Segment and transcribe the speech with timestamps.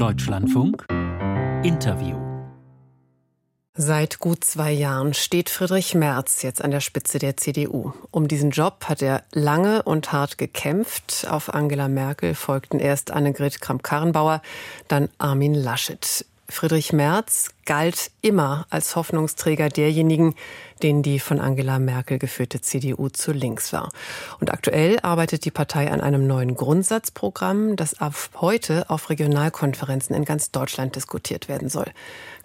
[0.00, 0.86] Deutschlandfunk
[1.62, 2.16] Interview
[3.74, 7.92] Seit gut zwei Jahren steht Friedrich Merz jetzt an der Spitze der CDU.
[8.10, 11.26] Um diesen Job hat er lange und hart gekämpft.
[11.28, 14.40] Auf Angela Merkel folgten erst Annegret Kramp-Karrenbauer,
[14.88, 16.24] dann Armin Laschet.
[16.48, 20.34] Friedrich Merz galt immer als Hoffnungsträger derjenigen,
[20.82, 23.90] denen die von Angela Merkel geführte CDU zu links war.
[24.40, 30.24] Und aktuell arbeitet die Partei an einem neuen Grundsatzprogramm, das ab heute auf Regionalkonferenzen in
[30.24, 31.92] ganz Deutschland diskutiert werden soll.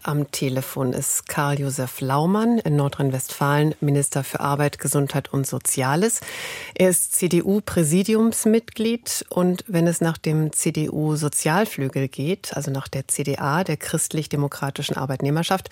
[0.07, 6.21] Am Telefon ist Karl-Josef Laumann in Nordrhein-Westfalen, Minister für Arbeit, Gesundheit und Soziales.
[6.75, 13.77] Er ist CDU-Präsidiumsmitglied und wenn es nach dem CDU-Sozialflügel geht, also nach der CDA, der
[13.77, 15.69] christlich-demokratischen Arbeitnehmerschaft,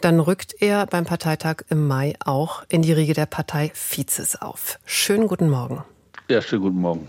[0.00, 4.80] dann rückt er beim Parteitag im Mai auch in die Riege der Partei Vizes auf.
[4.84, 5.84] Schönen guten Morgen.
[6.28, 7.08] Ja, schönen guten Morgen.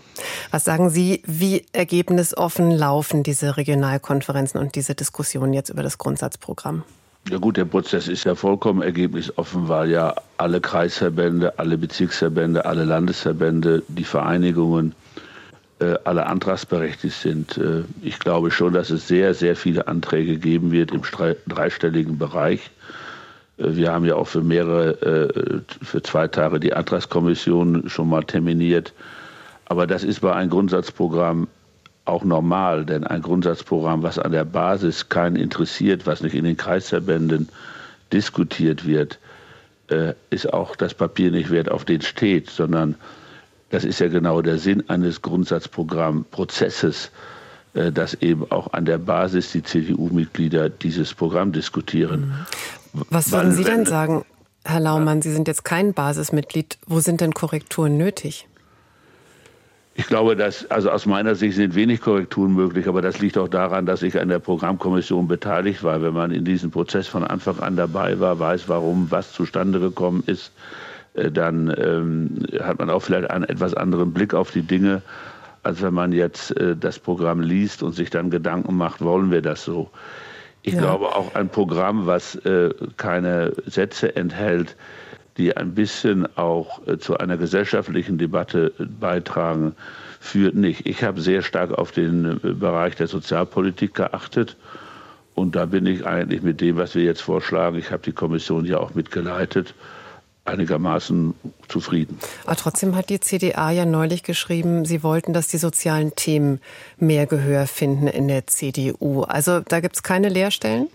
[0.52, 6.84] Was sagen Sie, wie ergebnisoffen laufen diese Regionalkonferenzen und diese Diskussionen jetzt über das Grundsatzprogramm?
[7.30, 12.84] Ja gut, der Prozess ist ja vollkommen ergebnisoffen, weil ja alle Kreisverbände, alle Bezirksverbände, alle
[12.84, 14.94] Landesverbände, die Vereinigungen,
[16.04, 17.58] alle antragsberechtigt sind.
[17.58, 21.02] Äh, ich glaube schon, dass es sehr, sehr viele Anträge geben wird im
[21.48, 22.72] dreistelligen Bereich.
[23.58, 28.24] Äh, wir haben ja auch für mehrere, äh, für zwei Tage die Antragskommission schon mal
[28.24, 28.94] terminiert.
[29.66, 31.48] Aber das ist bei einem Grundsatzprogramm
[32.06, 36.58] auch normal, denn ein Grundsatzprogramm, was an der Basis keinen interessiert, was nicht in den
[36.58, 37.48] Kreisverbänden
[38.12, 39.20] diskutiert wird,
[39.88, 42.96] äh, ist auch das Papier nicht wert, auf den steht, sondern
[43.74, 47.10] das ist ja genau der Sinn eines Grundsatzprogrammprozesses,
[47.74, 52.46] dass eben auch an der Basis die CDU-Mitglieder dieses Programm diskutieren.
[53.10, 54.26] Was würden Sie denn sagen,
[54.64, 55.24] Herr Laumann?
[55.24, 56.78] Sie sind jetzt kein Basismitglied.
[56.86, 58.48] Wo sind denn Korrekturen nötig?
[59.96, 63.48] Ich glaube, dass, also aus meiner Sicht sind wenig Korrekturen möglich, aber das liegt auch
[63.48, 66.04] daran, dass ich an der Programmkommission beteiligt war.
[66.04, 70.24] Wenn man in diesem Prozess von Anfang an dabei war, weiß, warum was zustande gekommen
[70.28, 70.84] ist, äh,
[71.14, 75.02] dann ähm, hat man auch vielleicht einen etwas anderen Blick auf die Dinge,
[75.64, 79.42] als wenn man jetzt äh, das Programm liest und sich dann Gedanken macht, wollen wir
[79.42, 79.90] das so?
[80.64, 80.82] Ich ja.
[80.82, 84.76] glaube auch ein Programm, was äh, keine Sätze enthält,
[85.38, 89.76] die ein bisschen auch äh, zu einer gesellschaftlichen Debatte beitragen,
[90.20, 90.86] führt nicht.
[90.88, 94.56] Ich habe sehr stark auf den äh, Bereich der Sozialpolitik geachtet.
[95.36, 98.66] Und da bin ich eigentlich mit dem, was wir jetzt vorschlagen, ich habe die Kommission
[98.66, 99.74] ja auch mitgeleitet,
[100.46, 101.34] einigermaßen
[101.68, 102.20] zufrieden.
[102.46, 106.60] Aber trotzdem hat die CDA ja neulich geschrieben, sie wollten, dass die sozialen Themen
[106.98, 109.24] mehr Gehör finden in der CDU.
[109.24, 110.88] Also da gibt es keine Leerstellen?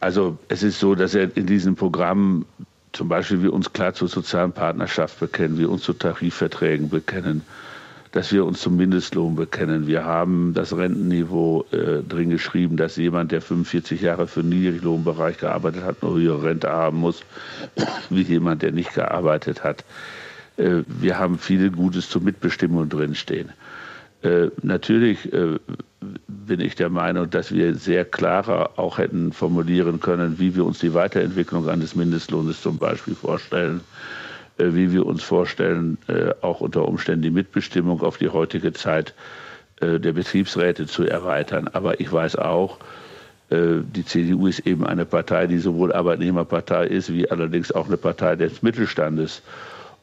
[0.00, 2.46] Also es ist so, dass er in diesem Programm
[2.92, 7.42] zum Beispiel wir uns klar zur sozialen Partnerschaft bekennen, wir uns zu Tarifverträgen bekennen,
[8.12, 9.86] dass wir uns zum Mindestlohn bekennen.
[9.86, 15.38] Wir haben das Rentenniveau äh, drin geschrieben, dass jemand, der 45 Jahre für den Niedriglohnbereich
[15.38, 17.22] gearbeitet hat, eine höhere Rente haben muss,
[18.10, 19.84] wie jemand, der nicht gearbeitet hat.
[20.56, 23.50] Äh, wir haben viel Gutes zur Mitbestimmung drinstehen.
[24.22, 25.58] Äh, natürlich äh,
[26.26, 30.80] bin ich der Meinung, dass wir sehr klarer auch hätten formulieren können, wie wir uns
[30.80, 33.80] die Weiterentwicklung eines Mindestlohnes zum Beispiel vorstellen
[34.58, 39.14] wie wir uns vorstellen, äh, auch unter Umständen die Mitbestimmung auf die heutige Zeit
[39.80, 41.68] äh, der Betriebsräte zu erweitern.
[41.72, 42.78] Aber ich weiß auch,
[43.50, 48.36] die CDU ist eben eine Partei, die sowohl Arbeitnehmerpartei ist, wie allerdings auch eine Partei
[48.36, 49.40] des Mittelstandes.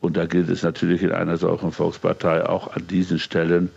[0.01, 3.69] Und da gilt es natürlich in einer solchen Volkspartei auch an diesen Stellen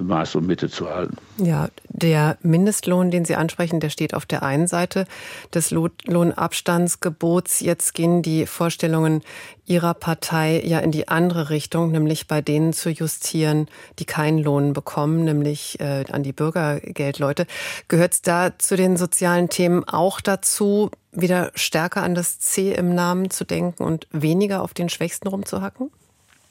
[0.00, 1.16] Maß und Mitte zu halten.
[1.38, 5.06] Ja, der Mindestlohn, den Sie ansprechen, der steht auf der einen Seite
[5.54, 7.60] des Lohnabstandsgebots.
[7.60, 9.22] Jetzt gehen die Vorstellungen
[9.66, 13.68] Ihrer Partei ja in die andere Richtung, nämlich bei denen zu justieren,
[13.98, 17.46] die keinen Lohn bekommen, nämlich äh, an die Bürgergeldleute.
[17.88, 22.94] Gehört es da zu den sozialen Themen auch dazu, wieder stärker an das C im
[22.94, 25.90] Namen zu denken und weniger auf den Schwächsten rumzuhacken?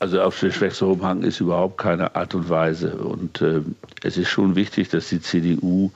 [0.06, 2.96] Also auf die Schwächste rumhaken ist überhaupt keine Art und Weise.
[2.96, 3.62] Und äh,
[4.04, 5.90] es ist schon wichtig, dass die CDU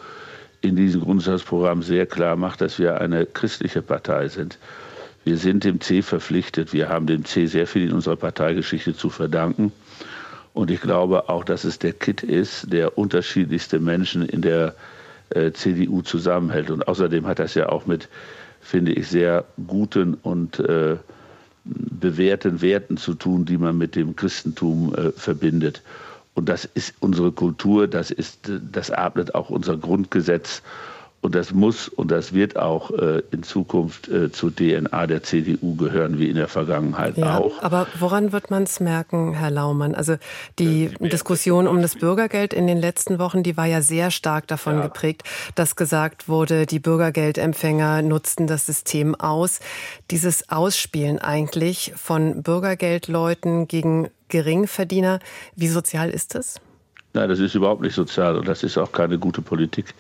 [0.62, 4.57] in diesem Grundsatzprogramm sehr klar macht, dass wir eine christliche Partei sind.
[5.25, 6.74] Wir sind dem C verpflichtet.
[6.74, 9.72] Wir haben dem C sehr viel in unserer Parteigeschichte zu verdanken.
[10.56, 14.74] Und ich glaube auch, dass es der Kit ist, der unterschiedlichste Menschen in der
[15.30, 16.72] äh, CDU zusammenhält.
[16.72, 18.10] Und außerdem hat das ja auch mit,
[18.60, 20.98] finde ich, sehr guten und äh,
[21.69, 25.81] bewährten Werten zu tun, die man mit dem Christentum äh, verbindet.
[26.33, 30.62] Und das ist unsere Kultur, das, ist, das atmet auch unser Grundgesetz.
[31.21, 35.75] Und das muss und das wird auch äh, in Zukunft äh, zur DNA der CDU
[35.75, 37.62] gehören, wie in der Vergangenheit ja, auch.
[37.62, 39.95] Aber woran wird man es merken, Herr Laumann?
[39.95, 40.16] Also
[40.60, 44.48] die äh, Diskussion um das Bürgergeld in den letzten Wochen, die war ja sehr stark
[44.48, 44.83] davon ja.
[44.83, 45.24] geprägt,
[45.56, 49.60] dass gesagt wurde, die Bürgergeldempfänger nutzten das System aus.
[50.12, 55.19] Dieses Ausspielen eigentlich von Bürgergeldleuten gegen Geringverdiener,
[55.56, 56.62] wie sozial ist das?
[57.13, 59.94] Nein, das ist überhaupt nicht sozial und das ist auch keine gute Politik.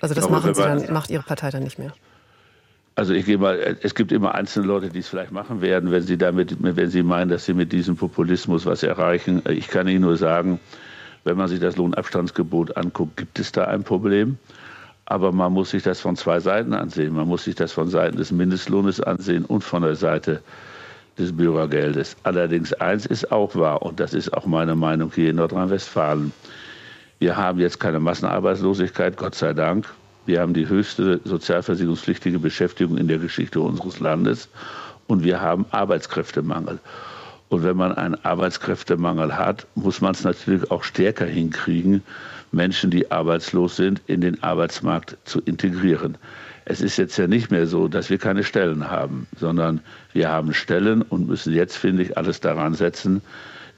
[0.00, 1.92] Also das machen Sie dann, macht Ihre Partei dann nicht mehr?
[2.96, 6.02] Also ich gehe mal, es gibt immer einzelne Leute, die es vielleicht machen werden, wenn
[6.02, 9.42] sie damit, wenn sie meinen, dass sie mit diesem Populismus was erreichen.
[9.48, 10.60] Ich kann Ihnen nur sagen,
[11.24, 14.38] wenn man sich das Lohnabstandsgebot anguckt, gibt es da ein Problem.
[15.06, 17.14] Aber man muss sich das von zwei Seiten ansehen.
[17.14, 20.42] Man muss sich das von Seiten des Mindestlohnes ansehen und von der Seite
[21.18, 22.16] des Bürgergeldes.
[22.22, 26.32] Allerdings eins ist auch wahr, und das ist auch meine Meinung hier in Nordrhein-Westfalen.
[27.20, 29.86] Wir haben jetzt keine Massenarbeitslosigkeit, Gott sei Dank.
[30.24, 34.48] Wir haben die höchste sozialversicherungspflichtige Beschäftigung in der Geschichte unseres Landes
[35.06, 36.78] und wir haben Arbeitskräftemangel.
[37.50, 42.02] Und wenn man einen Arbeitskräftemangel hat, muss man es natürlich auch stärker hinkriegen,
[42.52, 46.16] Menschen, die arbeitslos sind, in den Arbeitsmarkt zu integrieren.
[46.64, 49.80] Es ist jetzt ja nicht mehr so, dass wir keine Stellen haben, sondern
[50.14, 53.20] wir haben Stellen und müssen jetzt, finde ich, alles daran setzen,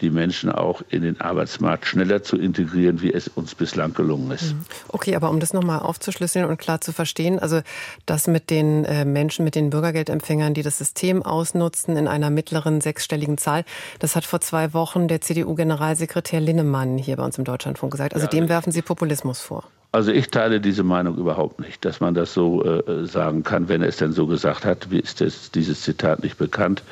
[0.03, 4.53] die Menschen auch in den Arbeitsmarkt schneller zu integrieren, wie es uns bislang gelungen ist.
[4.53, 4.65] Mhm.
[4.89, 7.63] Okay, aber um das nochmal aufzuschlüsseln und klar zu verstehen, also
[8.05, 12.81] das mit den äh, Menschen, mit den Bürgergeldempfängern, die das System ausnutzen in einer mittleren
[12.81, 13.65] sechsstelligen Zahl,
[14.01, 18.15] das hat vor zwei Wochen der CDU-Generalsekretär Linnemann hier bei uns im Deutschlandfunk gesagt.
[18.15, 19.65] Also ja, dem werfen Sie Populismus vor.
[19.93, 23.83] Also ich teile diese Meinung überhaupt nicht, dass man das so äh, sagen kann, wenn
[23.83, 24.91] er es denn so gesagt hat.
[24.91, 26.83] Wie ist das, dieses Zitat nicht bekannt?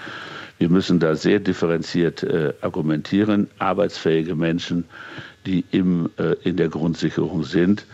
[0.61, 3.49] Wir müssen da sehr differenziert äh, argumentieren.
[3.59, 4.85] Arbeitsfähige Menschen,
[5.47, 7.87] die im, äh, in der Grundsicherung sind,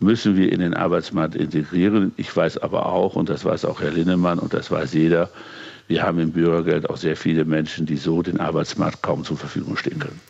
[0.00, 2.12] müssen wir in den Arbeitsmarkt integrieren.
[2.16, 5.30] Ich weiß aber auch, und das weiß auch Herr Linnemann und das weiß jeder,
[5.86, 9.76] wir haben im Bürgergeld auch sehr viele Menschen, die so den Arbeitsmarkt kaum zur Verfügung
[9.76, 10.20] stehen können.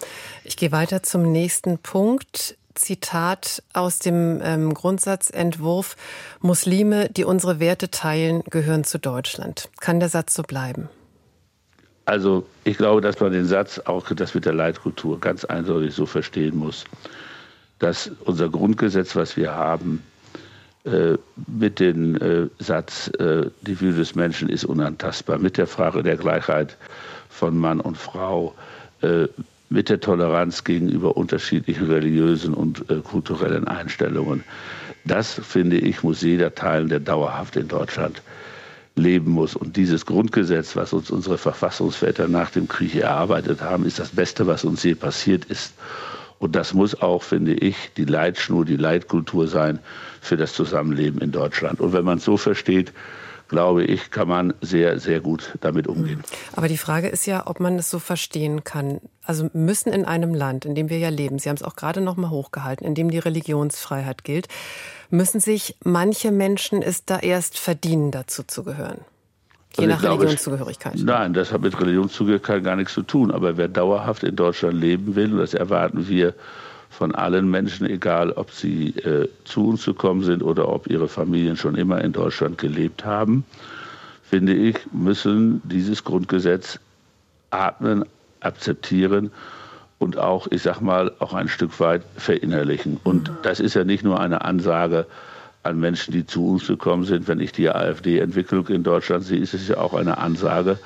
[0.45, 2.59] Ich gehe weiter zum nächsten Punkt.
[2.75, 5.97] Zitat aus dem ähm, Grundsatzentwurf,
[6.41, 9.71] Muslime, die unsere Werte teilen, gehören zu Deutschland.
[9.81, 10.91] Kann der Satz so bleiben?
[12.09, 16.07] Also ich glaube, dass man den Satz, auch das mit der Leitkultur, ganz eindeutig so
[16.07, 16.87] verstehen muss,
[17.81, 20.03] dass unser Grundgesetz, was wir haben,
[20.85, 26.03] äh, mit dem äh, Satz, äh, die Würde des Menschen ist unantastbar, mit der Frage
[26.03, 26.79] der Gleichheit
[27.29, 28.55] von Mann und Frau,
[29.03, 29.27] äh,
[29.69, 34.45] mit der Toleranz gegenüber unterschiedlichen religiösen und äh, kulturellen Einstellungen.
[35.05, 38.23] Das, finde ich, muss jeder teilen, der dauerhaft in Deutschland
[38.99, 39.57] leben muss.
[39.57, 44.47] Und dieses Grundgesetz, was uns unsere Verfassungsväter nach dem Krieg erarbeitet haben, ist das Beste,
[44.47, 45.75] was uns je passiert ist.
[46.39, 49.81] Und das muss auch, finde ich, die Leitschnur, die Leitkultur sein
[50.21, 51.81] für das Zusammenleben in Deutschland.
[51.81, 52.93] Und wenn man es so versteht,
[53.49, 56.23] glaube ich, kann man sehr, sehr gut damit umgehen.
[56.55, 59.01] Aber die Frage ist ja, ob man es so verstehen kann.
[59.25, 62.01] Also müssen in einem Land, in dem wir ja leben, Sie haben es auch gerade
[62.01, 64.49] noch mal hochgehalten, in dem die Religionsfreiheit gilt,
[65.11, 68.99] müssen sich manche Menschen es da erst verdienen, dazu zu gehören?
[69.77, 70.95] Je also nach glaube, Religionszugehörigkeit.
[70.97, 73.31] Nein, das hat mit Religionszugehörigkeit gar nichts zu tun.
[73.31, 76.35] Aber wer dauerhaft in Deutschland leben will, und das erwarten wir
[76.91, 81.57] von allen Menschen, egal ob sie äh, zu uns gekommen sind oder ob ihre Familien
[81.57, 83.45] schon immer in Deutschland gelebt haben,
[84.23, 86.79] finde ich, müssen dieses Grundgesetz
[87.51, 88.05] atmen,
[88.41, 89.31] akzeptieren
[89.99, 93.01] und auch, ich sag mal, auch ein Stück weit verinnerlichen.
[93.03, 95.07] Und das ist ja nicht nur eine Ansage
[95.63, 97.29] an Menschen, die zu uns gekommen sind.
[97.29, 100.79] Wenn ich die AfD-Entwicklung in Deutschland sehe, ist es ja auch eine Ansage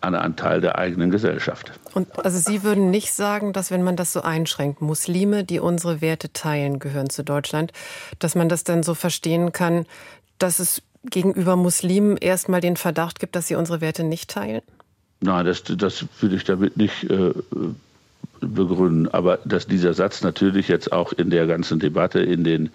[0.00, 1.72] an einen Teil der eigenen Gesellschaft.
[1.94, 6.00] Und also Sie würden nicht sagen, dass wenn man das so einschränkt, Muslime, die unsere
[6.00, 7.72] Werte teilen, gehören zu Deutschland,
[8.18, 9.86] dass man das dann so verstehen kann,
[10.38, 14.62] dass es gegenüber Muslimen erstmal den Verdacht gibt, dass sie unsere Werte nicht teilen?
[15.20, 17.32] Nein, das, das würde ich damit nicht äh,
[18.40, 19.08] begründen.
[19.08, 22.70] Aber dass dieser Satz natürlich jetzt auch in der ganzen Debatte in den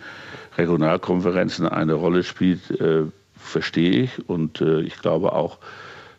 [0.57, 3.03] Regionalkonferenzen eine Rolle spielt, äh,
[3.37, 4.29] verstehe ich.
[4.29, 5.57] Und äh, ich glaube auch,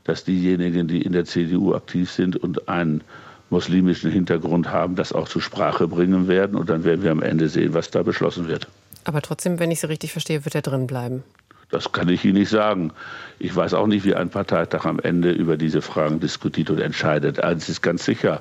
[0.07, 3.03] dass diejenigen, die in der CDU aktiv sind und einen
[3.51, 6.57] muslimischen Hintergrund haben, das auch zur Sprache bringen werden.
[6.57, 8.69] Und dann werden wir am Ende sehen, was da beschlossen wird.
[9.05, 11.23] Aber trotzdem, wenn ich Sie richtig verstehe, wird er drin bleiben.
[11.71, 12.93] Das kann ich Ihnen nicht sagen.
[13.39, 17.41] Ich weiß auch nicht, wie ein Parteitag am Ende über diese Fragen diskutiert und entscheidet.
[17.41, 18.41] Eins ist ganz sicher.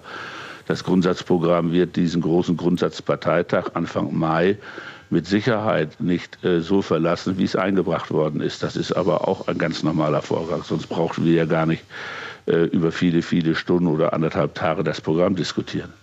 [0.68, 4.58] Das Grundsatzprogramm wird diesen großen Grundsatzparteitag Anfang Mai
[5.10, 8.64] mit Sicherheit nicht äh, so verlassen, wie es eingebracht worden ist.
[8.64, 10.64] Das ist aber auch ein ganz normaler Vorgang.
[10.64, 11.84] Sonst brauchen wir ja gar nicht
[12.48, 15.94] äh, über viele, viele Stunden oder anderthalb Tage das Programm diskutieren.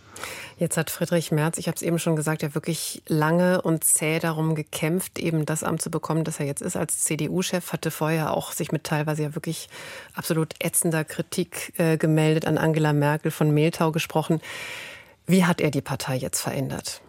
[0.59, 4.21] Jetzt hat Friedrich Merz, ich habe es eben schon gesagt, ja wirklich lange und zäh
[4.21, 8.33] darum gekämpft, eben das Amt zu bekommen, das er jetzt ist als CDU-Chef, hatte vorher
[8.33, 9.69] auch sich mit teilweise ja wirklich
[10.15, 14.41] absolut ätzender Kritik äh, gemeldet an Angela Merkel, von Mehltau gesprochen.
[15.27, 17.01] Wie hat er die Partei jetzt verändert?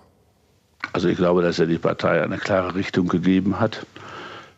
[0.92, 3.86] Also ich glaube, dass er die Partei eine klare Richtung gegeben hat,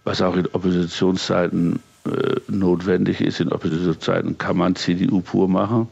[0.04, 3.40] was auch in Oppositionszeiten äh, notwendig ist.
[3.40, 5.88] In Oppositionszeiten kann man CDU pur machen.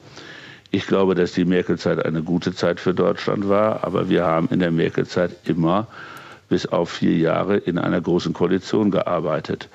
[0.72, 4.60] Ich glaube, dass die Merkel-Zeit eine gute Zeit für Deutschland war, aber wir haben in
[4.60, 5.88] der Merkel-Zeit immer
[6.50, 9.70] bis auf vier Jahre in einer großen Koalition gearbeitet.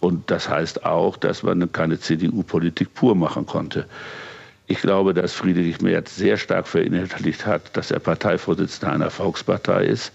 [0.00, 3.86] Und das heißt auch, dass man keine CDU-Politik pur machen konnte.
[4.70, 10.12] Ich glaube, dass Friedrich Merz sehr stark verinnerlicht hat, dass er Parteivorsitzender einer Volkspartei ist.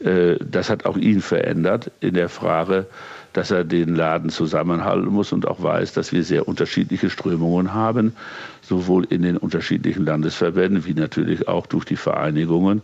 [0.00, 2.86] Äh, das hat auch ihn verändert in der Frage,
[3.34, 8.16] dass er den Laden zusammenhalten muss und auch weiß, dass wir sehr unterschiedliche Strömungen haben,
[8.62, 12.82] sowohl in den unterschiedlichen Landesverbänden wie natürlich auch durch die Vereinigungen,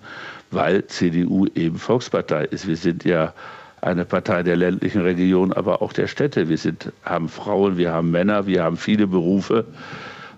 [0.53, 2.69] weil CDU eben Volkspartei ist.
[2.69, 3.35] Wir sind ja
[3.81, 6.49] eine Partei der ländlichen Region, aber auch der Städte.
[6.49, 9.65] Wir sind, haben Frauen, wir haben Männer, wir haben viele Berufe.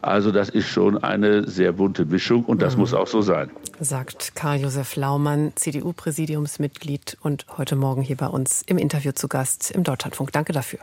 [0.06, 2.82] Also das ist schon eine sehr bunte Mischung und das mhm.
[2.82, 3.50] muss auch so sein.
[3.80, 9.82] Sagt Karl-Josef Laumann, CDU-Präsidiumsmitglied und heute Morgen hier bei uns im Interview zu Gast im
[9.82, 10.30] Deutschlandfunk.
[10.30, 10.78] Danke dafür.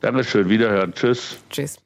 [0.00, 0.94] Dankeschön, wiederhören.
[0.94, 1.36] Tschüss.
[1.50, 1.83] Tschüss.